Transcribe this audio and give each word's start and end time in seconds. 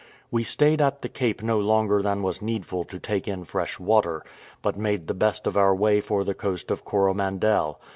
We 0.31 0.43
stayed 0.43 0.81
at 0.81 1.03
the 1.03 1.09
Cape 1.09 1.43
no 1.43 1.59
longer 1.59 2.01
than 2.01 2.23
was 2.23 2.41
needful 2.41 2.85
to 2.85 2.97
take 2.97 3.27
in 3.27 3.43
fresh 3.45 3.79
water, 3.79 4.25
but 4.63 4.75
made 4.75 5.05
the 5.05 5.13
best 5.13 5.45
of 5.45 5.55
our 5.55 5.75
way 5.75 6.01
for 6.01 6.23
the 6.23 6.33
coast 6.33 6.71
of 6.71 6.83
Coromandel. 6.83 7.79